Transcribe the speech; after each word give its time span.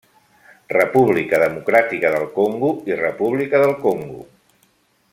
República 0.75 1.41
Democràtica 1.43 2.13
del 2.15 2.27
Congo 2.39 2.73
i 2.93 2.99
República 3.05 3.63
del 3.65 3.79
Congo. 3.87 4.27